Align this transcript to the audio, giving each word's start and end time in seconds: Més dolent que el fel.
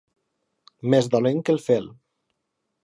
Més 0.93 1.11
dolent 1.17 1.45
que 1.49 1.57
el 1.57 1.63
fel. 1.67 1.89